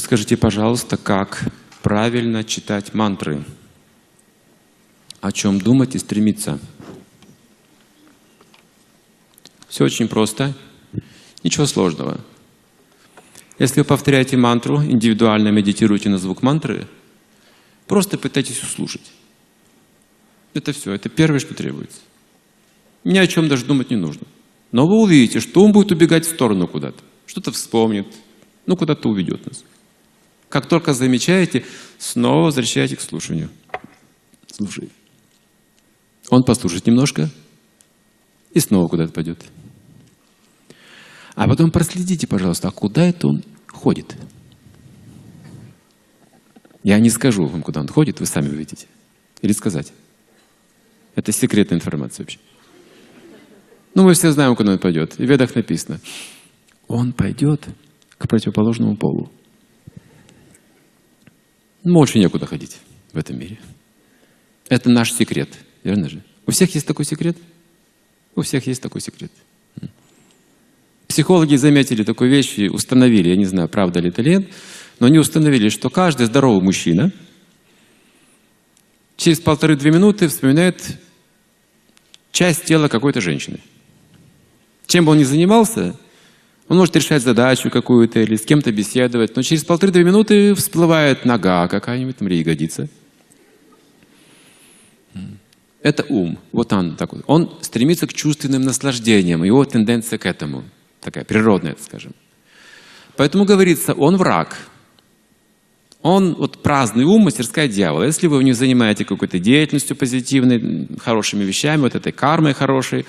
[0.00, 3.44] Расскажите, пожалуйста, как правильно читать мантры,
[5.20, 6.58] о чем думать и стремиться.
[9.68, 10.54] Все очень просто,
[11.44, 12.18] ничего сложного.
[13.58, 16.88] Если вы повторяете мантру, индивидуально медитируете на звук мантры,
[17.86, 19.12] просто пытайтесь услышать.
[20.54, 22.00] Это все, это первое, что требуется.
[23.04, 24.26] Ни о чем даже думать не нужно.
[24.72, 28.06] Но вы увидите, что он будет убегать в сторону куда-то, что-то вспомнит,
[28.64, 29.62] ну куда-то уведет нас.
[30.50, 31.64] Как только замечаете,
[31.98, 33.48] снова возвращайте к слушанию.
[34.48, 34.90] Слушай.
[36.28, 37.30] Он послушает немножко
[38.52, 39.42] и снова куда-то пойдет.
[41.36, 44.16] А потом проследите, пожалуйста, а куда это он ходит?
[46.82, 48.88] Я не скажу вам, куда он ходит, вы сами увидите.
[49.42, 49.92] Или сказать.
[51.14, 52.40] Это секретная информация вообще.
[53.94, 55.14] Ну, мы все знаем, куда он пойдет.
[55.18, 56.00] И в ведах написано.
[56.88, 57.68] Он пойдет
[58.18, 59.30] к противоположному полу.
[61.84, 62.78] Больше некуда ходить
[63.12, 63.58] в этом мире.
[64.68, 65.48] Это наш секрет,
[65.82, 66.22] верно же?
[66.46, 67.36] У всех есть такой секрет?
[68.34, 69.32] У всех есть такой секрет.
[71.08, 74.48] Психологи заметили такую вещь и установили, я не знаю, правда ли это или нет,
[75.00, 77.12] но они установили, что каждый здоровый мужчина
[79.16, 80.98] через полторы-две минуты вспоминает
[82.30, 83.58] часть тела какой-то женщины.
[84.86, 85.98] Чем бы он ни занимался,
[86.70, 91.66] он может решать задачу какую-то или с кем-то беседовать, но через полторы-две минуты всплывает нога
[91.66, 92.88] какая-нибудь, там, ягодица.
[95.82, 96.38] Это ум.
[96.52, 97.22] Вот он такой.
[97.26, 99.42] Он стремится к чувственным наслаждениям.
[99.42, 100.62] Его тенденция к этому.
[101.00, 102.12] Такая природная, скажем.
[103.16, 104.56] Поэтому говорится, он враг.
[106.02, 108.04] Он вот праздный ум, мастерская дьявола.
[108.04, 113.06] Если вы не занимаете какой-то деятельностью позитивной, хорошими вещами, вот этой кармой хорошей,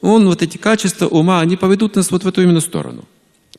[0.00, 3.04] он, вот эти качества ума, они поведут нас вот в эту именно сторону.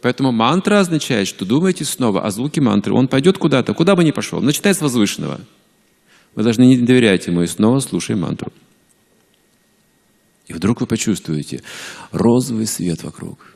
[0.01, 2.93] Поэтому мантра означает, что думайте снова о звуке мантры.
[2.93, 4.41] Он пойдет куда-то, куда бы ни пошел.
[4.41, 5.39] Начитай с возвышенного.
[6.35, 8.51] Вы должны не доверять ему и снова слушай мантру.
[10.47, 11.63] И вдруг вы почувствуете
[12.11, 13.55] розовый свет вокруг.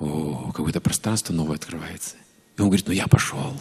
[0.00, 2.16] О, какое-то пространство новое открывается.
[2.56, 3.54] И он говорит, ну я пошел.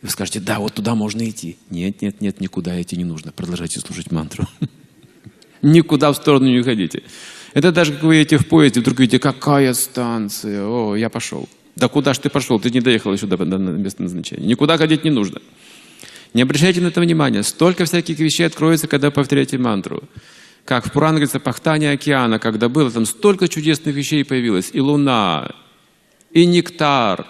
[0.00, 1.58] И вы скажете, да, вот туда можно идти.
[1.70, 3.32] Нет, нет, нет, никуда идти не нужно.
[3.32, 4.46] Продолжайте слушать мантру.
[5.62, 7.02] Никуда в сторону не ходите.
[7.54, 11.48] Это даже как вы едете в поезде, вдруг видите, какая станция, о, я пошел.
[11.76, 12.58] Да куда ж ты пошел?
[12.58, 14.46] Ты не доехал еще до, места назначения.
[14.46, 15.40] Никуда ходить не нужно.
[16.34, 17.42] Не обращайте на это внимания.
[17.42, 20.02] Столько всяких вещей откроется, когда повторяете мантру.
[20.64, 24.70] Как в Пуран говорится, пахтание океана, когда было, там столько чудесных вещей появилось.
[24.72, 25.52] И луна,
[26.32, 27.26] и нектар,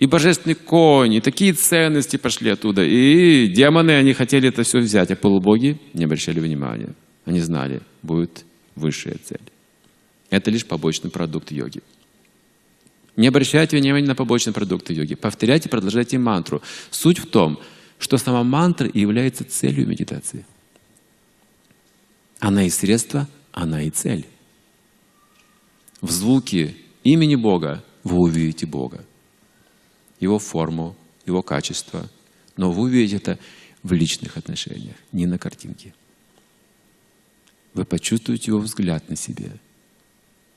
[0.00, 2.82] и божественный конь, и такие ценности пошли оттуда.
[2.82, 6.88] И демоны, они хотели это все взять, а полубоги не обращали внимания.
[7.24, 9.40] Они знали, будет высшая цель.
[10.30, 11.82] Это лишь побочный продукт йоги.
[13.16, 15.14] Не обращайте внимания на побочные продукты йоги.
[15.14, 16.62] Повторяйте, продолжайте мантру.
[16.90, 17.60] Суть в том,
[17.98, 20.46] что сама мантра и является целью медитации.
[22.40, 24.26] Она и средство, она и цель.
[26.00, 29.04] В звуке имени Бога вы увидите Бога,
[30.18, 30.96] Его форму,
[31.26, 32.10] Его качество,
[32.56, 33.38] но вы увидите это
[33.82, 35.94] в личных отношениях, не на картинке.
[37.74, 39.50] Вы почувствуете Его взгляд на себя–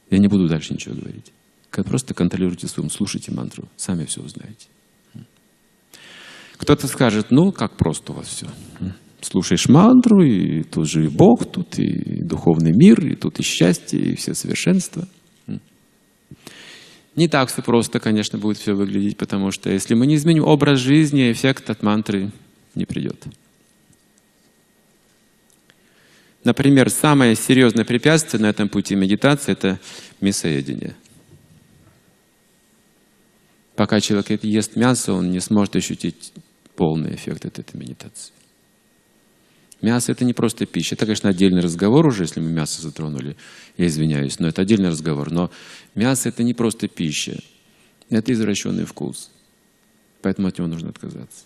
[0.10, 1.32] я не буду дальше ничего говорить.
[1.72, 4.68] Просто контролируйте свой ум, слушайте мантру, сами все узнаете.
[6.58, 8.48] Кто-то скажет, ну, как просто у вас все.
[9.20, 14.00] Слушаешь мантру, и тут же и Бог, тут и духовный мир, и тут и счастье,
[14.00, 15.08] и все совершенство.
[17.16, 20.80] Не так все просто, конечно, будет все выглядеть, потому что если мы не изменим образ
[20.80, 22.32] жизни, эффект от мантры
[22.76, 23.26] не придет.
[26.46, 29.80] Например, самое серьезное препятствие на этом пути медитации– это
[30.22, 30.96] мясоедение.
[33.76, 36.32] Пока человек ест мясо, он не сможет ощутить
[36.76, 38.32] полный эффект от этой медитации.
[39.82, 40.94] Мясо– это не просто пища.
[40.94, 43.36] Это, конечно, отдельный разговор уже, если мы мясо затронули.
[43.76, 45.32] Я извиняюсь, но это отдельный разговор.
[45.32, 45.50] Но
[45.96, 47.40] мясо– это не просто пища.
[48.12, 49.32] Это извращенный вкус.
[50.22, 51.46] Поэтому от него нужно отказаться.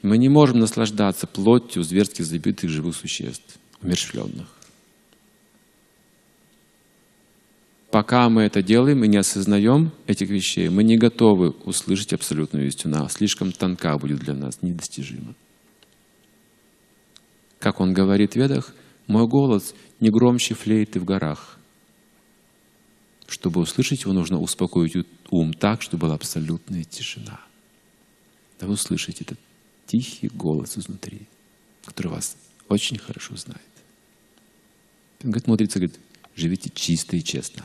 [0.00, 4.46] Мы не можем наслаждаться плотью зверски забитых живых существ умерщвленных.
[7.90, 12.96] Пока мы это делаем и не осознаем этих вещей, мы не готовы услышать абсолютную истину.
[12.96, 15.34] Она слишком тонка будет для нас, недостижима.
[17.58, 18.74] Как он говорит в Ведах,
[19.06, 21.58] мой голос не громче флейты в горах.
[23.26, 27.40] Чтобы услышать его, нужно успокоить ум так, чтобы была абсолютная тишина.
[28.58, 29.38] Да вы услышите этот
[29.86, 31.26] тихий голос изнутри,
[31.84, 32.36] который вас
[32.68, 33.71] очень хорошо знает.
[35.22, 35.98] Говорит, мудреца, говорит,
[36.34, 37.64] живите чисто и честно.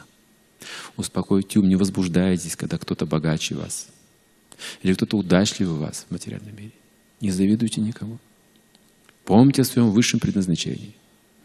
[0.95, 3.87] Успокойте ум, не возбуждайтесь, когда кто-то богаче вас.
[4.81, 6.71] или кто-то удачливый вас в материальном мире.
[7.21, 8.17] Не завидуйте никому.
[9.23, 10.95] Помните о своем высшем предназначении–